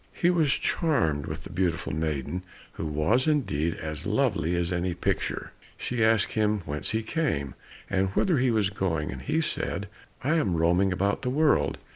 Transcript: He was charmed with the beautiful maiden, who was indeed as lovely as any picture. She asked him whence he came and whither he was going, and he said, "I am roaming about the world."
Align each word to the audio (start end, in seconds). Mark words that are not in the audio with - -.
He 0.13 0.31
was 0.31 0.53
charmed 0.53 1.27
with 1.27 1.43
the 1.43 1.51
beautiful 1.51 1.93
maiden, 1.93 2.41
who 2.73 2.87
was 2.87 3.27
indeed 3.27 3.75
as 3.75 4.03
lovely 4.03 4.55
as 4.55 4.71
any 4.71 4.95
picture. 4.95 5.51
She 5.77 6.03
asked 6.03 6.31
him 6.31 6.61
whence 6.65 6.89
he 6.89 7.03
came 7.03 7.53
and 7.87 8.09
whither 8.15 8.39
he 8.39 8.49
was 8.49 8.71
going, 8.71 9.11
and 9.11 9.21
he 9.21 9.41
said, 9.41 9.87
"I 10.23 10.37
am 10.37 10.55
roaming 10.57 10.91
about 10.91 11.21
the 11.21 11.29
world." 11.29 11.77